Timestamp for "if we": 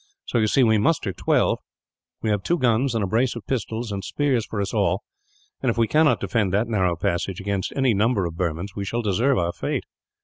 5.69-5.87